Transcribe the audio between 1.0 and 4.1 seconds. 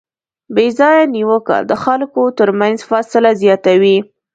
نیوکه د خلکو ترمنځ فاصله زیاتوي.